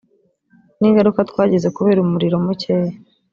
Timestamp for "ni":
0.79-0.85